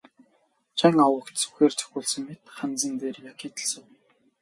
[0.77, 3.89] Жан овогт сүхээр цохиулсан мэт ханзан дээр яг хийтэл суув.